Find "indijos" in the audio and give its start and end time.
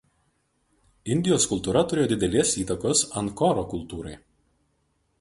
1.15-1.45